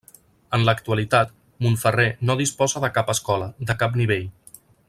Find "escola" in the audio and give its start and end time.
3.17-3.55